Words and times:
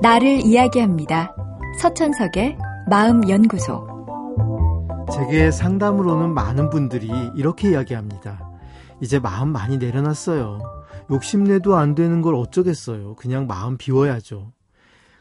나를 0.00 0.46
이야기합니다. 0.46 1.34
서천석의 1.80 2.56
마음연구소. 2.88 3.86
제게 5.12 5.50
상담으로는 5.50 6.32
많은 6.34 6.70
분들이 6.70 7.08
이렇게 7.34 7.70
이야기합니다. 7.70 8.48
이제 9.00 9.18
마음 9.18 9.48
많이 9.48 9.76
내려놨어요. 9.78 10.60
욕심내도 11.10 11.76
안 11.76 11.94
되는 11.96 12.22
걸 12.22 12.34
어쩌겠어요. 12.36 13.16
그냥 13.16 13.46
마음 13.46 13.76
비워야죠. 13.76 14.52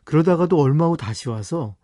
그러다가도 0.03 0.59
얼마 0.59 0.87
후 0.87 0.95
다시 0.95 1.27
와서 1.29 1.75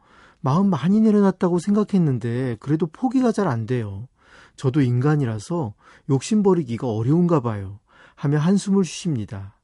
마음 0.41 0.70
많이 0.70 1.02
내려놨다고 1.02 1.60
생각했는데 1.60 2.57
그래도 2.60 2.86
포기가 2.88 3.32
잘 3.32 3.48
안 3.48 3.66
돼요. 3.66 4.07
저도 4.55 4.82
인간이라서 4.82 5.73
욕심 6.12 6.44
버리기가 6.44 6.88
어려운가 6.88 7.39
봐요. 7.39 7.80
하며 8.16 8.38
한숨을 8.38 8.86
쉬십니다. 8.86 9.57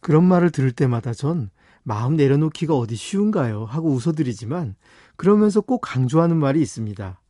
그런 0.00 0.24
말을 0.24 0.50
들을 0.50 0.70
때마다 0.70 1.12
전 1.12 1.50
마음 1.82 2.14
내려놓기가 2.16 2.76
어디 2.76 2.96
쉬운가요? 2.96 3.64
하고 3.64 3.90
웃어드리지만 3.90 4.76
그러면서 5.16 5.60
꼭 5.60 5.80
강조하는 5.80 6.36
말이 6.36 6.60
있습니다. 6.60 7.20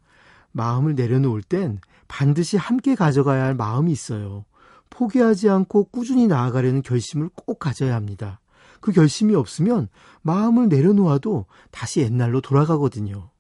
마음을 0.52 0.94
내려놓을 0.94 1.42
땐 1.42 1.78
반드시 2.08 2.56
함께 2.56 2.94
가져가야 2.94 3.44
할 3.44 3.54
마음이 3.54 3.90
있어요. 3.90 4.44
포기하지 4.90 5.48
않고 5.48 5.84
꾸준히 5.84 6.26
나아가려는 6.26 6.82
결심을 6.82 7.30
꼭 7.34 7.58
가져야 7.58 7.94
합니다. 7.94 8.40
그 8.80 8.92
결심이 8.92 9.34
없으면 9.34 9.88
마음을 10.20 10.68
내려놓아도 10.68 11.46
다시 11.70 12.00
옛날로 12.00 12.40
돌아가거든요. 12.40 13.30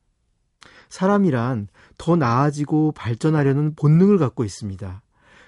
사람이란 0.88 1.68
더 1.98 2.16
나아지고 2.16 2.92
발전하려는 2.92 3.74
본능을 3.74 4.18
갖고 4.18 4.44
있습니다. 4.44 5.02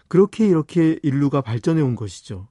그렇게 0.08 0.46
이렇게 0.46 0.98
인류가 1.02 1.40
발전해 1.40 1.80
온 1.80 1.96
것이죠. 1.96 2.48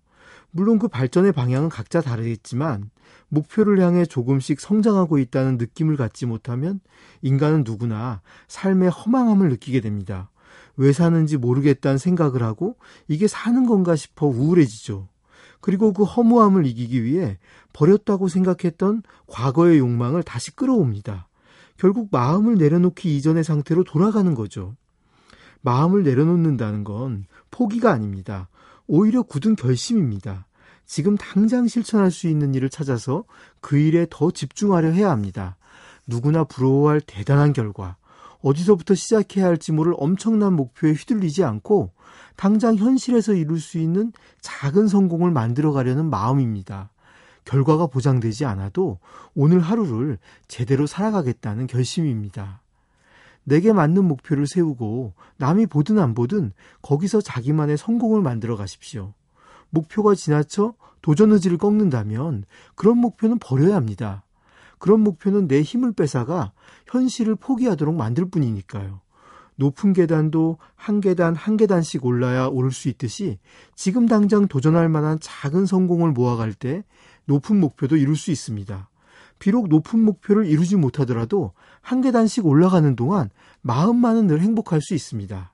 물론 0.55 0.77
그 0.77 0.87
발전의 0.87 1.31
방향은 1.31 1.69
각자 1.69 1.99
다르겠지만 1.99 2.91
목표를 3.27 3.81
향해 3.81 4.05
조금씩 4.05 4.59
성장하고 4.59 5.17
있다는 5.17 5.57
느낌을 5.57 5.97
갖지 5.97 6.27
못하면 6.27 6.79
인간은 7.23 7.63
누구나 7.65 8.21
삶의 8.47 8.91
허망함을 8.91 9.49
느끼게 9.49 9.81
됩니다. 9.81 10.29
왜 10.77 10.93
사는지 10.93 11.37
모르겠다는 11.37 11.97
생각을 11.97 12.43
하고 12.43 12.77
이게 13.07 13.27
사는 13.27 13.65
건가 13.65 13.95
싶어 13.95 14.27
우울해지죠. 14.27 15.09
그리고 15.59 15.91
그 15.91 16.03
허무함을 16.03 16.67
이기기 16.67 17.03
위해 17.03 17.39
버렸다고 17.73 18.27
생각했던 18.27 19.01
과거의 19.25 19.79
욕망을 19.79 20.21
다시 20.21 20.55
끌어옵니다. 20.55 21.29
결국 21.77 22.09
마음을 22.11 22.55
내려놓기 22.55 23.17
이전의 23.17 23.43
상태로 23.43 23.85
돌아가는 23.85 24.35
거죠. 24.35 24.75
마음을 25.61 26.03
내려놓는다는 26.03 26.83
건 26.83 27.25
포기가 27.49 27.91
아닙니다. 27.91 28.49
오히려 28.87 29.23
굳은 29.23 29.55
결심입니다. 29.55 30.47
지금 30.85 31.15
당장 31.17 31.67
실천할 31.67 32.11
수 32.11 32.27
있는 32.27 32.53
일을 32.53 32.69
찾아서 32.69 33.23
그 33.61 33.77
일에 33.77 34.05
더 34.09 34.31
집중하려 34.31 34.89
해야 34.91 35.09
합니다. 35.09 35.57
누구나 36.05 36.43
부러워할 36.43 37.01
대단한 37.01 37.53
결과, 37.53 37.95
어디서부터 38.41 38.93
시작해야 38.93 39.45
할지 39.45 39.71
모를 39.71 39.93
엄청난 39.97 40.53
목표에 40.53 40.91
휘둘리지 40.91 41.43
않고 41.43 41.91
당장 42.35 42.75
현실에서 42.75 43.33
이룰 43.33 43.59
수 43.59 43.77
있는 43.77 44.11
작은 44.41 44.87
성공을 44.87 45.31
만들어 45.31 45.71
가려는 45.71 46.09
마음입니다. 46.09 46.89
결과가 47.45 47.87
보장되지 47.87 48.45
않아도 48.45 48.99
오늘 49.33 49.59
하루를 49.59 50.17
제대로 50.47 50.87
살아가겠다는 50.87 51.67
결심입니다. 51.67 52.62
내게 53.43 53.73
맞는 53.73 54.05
목표를 54.05 54.47
세우고 54.47 55.13
남이 55.37 55.67
보든 55.67 55.99
안 55.99 56.13
보든 56.13 56.53
거기서 56.81 57.21
자기만의 57.21 57.77
성공을 57.77 58.21
만들어 58.21 58.55
가십시오. 58.55 59.13
목표가 59.69 60.15
지나쳐 60.15 60.75
도전 61.01 61.31
의지를 61.31 61.57
꺾는다면 61.57 62.45
그런 62.75 62.97
목표는 62.97 63.39
버려야 63.39 63.75
합니다. 63.75 64.23
그런 64.79 65.01
목표는 65.01 65.47
내 65.47 65.61
힘을 65.61 65.93
뺏어가 65.93 66.51
현실을 66.87 67.35
포기하도록 67.35 67.95
만들 67.95 68.29
뿐이니까요. 68.29 69.01
높은 69.55 69.93
계단도 69.93 70.57
한 70.75 70.99
계단 70.99 71.35
한 71.35 71.57
계단씩 71.57 72.05
올라야 72.05 72.47
오를 72.47 72.71
수 72.71 72.89
있듯이 72.89 73.39
지금 73.75 74.07
당장 74.07 74.47
도전할 74.47 74.89
만한 74.89 75.19
작은 75.21 75.65
성공을 75.65 76.11
모아갈 76.11 76.53
때 76.53 76.83
높은 77.25 77.59
목표도 77.59 77.97
이룰 77.97 78.15
수 78.15 78.31
있습니다. 78.31 78.89
비록 79.43 79.67
높은 79.67 79.99
목표를 79.99 80.45
이루지 80.45 80.77
못하더라도 80.77 81.51
한 81.81 81.99
계단씩 81.99 82.45
올라가는 82.45 82.95
동안 82.95 83.29
마음만은 83.59 84.25
늘 84.25 84.39
행복할 84.39 84.79
수 84.81 84.93
있습니다. 84.93 85.53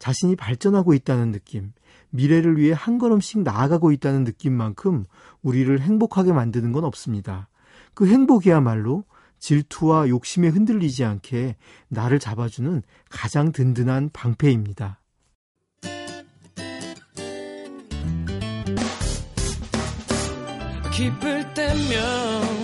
자신이 0.00 0.34
발전하고 0.34 0.94
있다는 0.94 1.30
느낌, 1.30 1.72
미래를 2.10 2.58
위해 2.58 2.74
한 2.76 2.98
걸음씩 2.98 3.44
나아가고 3.44 3.92
있다는 3.92 4.24
느낌만큼 4.24 5.04
우리를 5.42 5.80
행복하게 5.80 6.32
만드는 6.32 6.72
건 6.72 6.82
없습니다. 6.82 7.48
그 7.94 8.08
행복이야말로 8.08 9.04
질투와 9.38 10.08
욕심에 10.08 10.48
흔들리지 10.48 11.04
않게 11.04 11.54
나를 11.86 12.18
잡아주는 12.18 12.82
가장 13.10 13.52
든든한 13.52 14.10
방패입니다. 14.12 15.00
기쁠 20.92 21.54
때면 21.54 22.63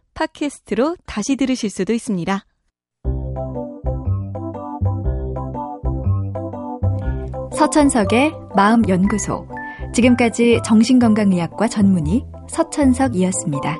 팟캐스트로 0.13 0.95
다시 1.05 1.35
들으실 1.35 1.69
수도 1.69 1.93
있습니다. 1.93 2.45
서천석의 7.53 8.33
마음연구소. 8.55 9.47
지금까지 9.93 10.61
정신건강의학과 10.65 11.67
전문의 11.67 12.25
서천석이었습니다. 12.49 13.77